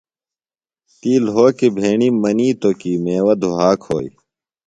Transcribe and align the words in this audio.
تی 0.99 1.13
لھوکیۡ 1.25 1.73
بھݨِیم 1.75 2.15
مِنیتوۡ 2.21 2.75
کی 2.79 2.91
میوہ 3.03 3.33
دُھا 3.41 3.69
کھوئی۔ 3.81 4.09